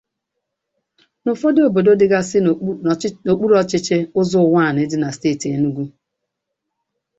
[1.23, 2.37] N'ụfọdụ obodo dịgasị
[3.23, 5.83] n'okpuru ọchịchị Ụzọ-Ụwanị dị na steeti Enugu